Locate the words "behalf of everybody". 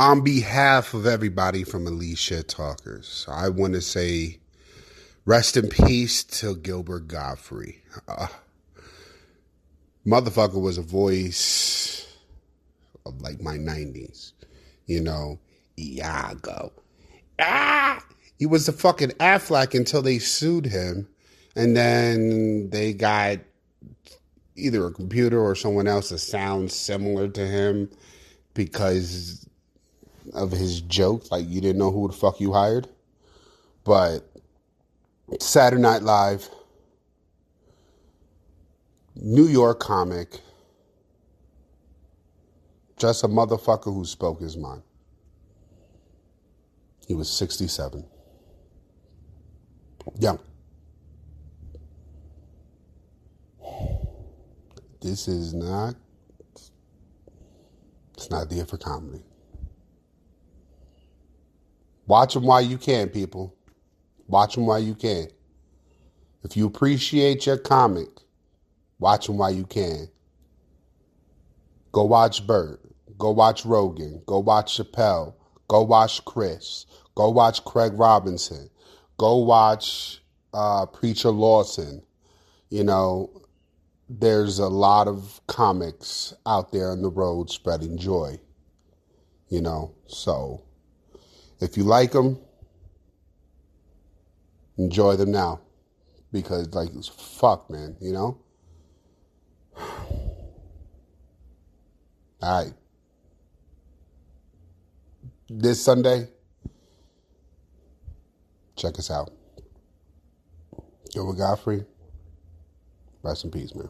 0.20-1.64